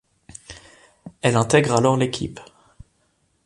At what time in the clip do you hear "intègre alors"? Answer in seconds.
1.35-1.95